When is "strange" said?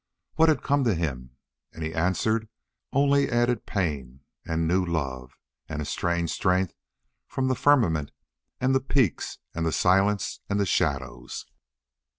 5.85-6.31